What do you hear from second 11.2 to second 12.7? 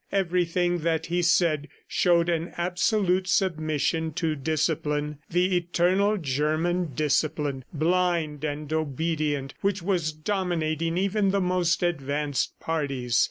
the most advanced